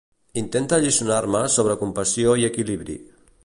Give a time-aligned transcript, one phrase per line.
[0.43, 2.97] Intenta alliçonar-me sobre compassió i equilibri.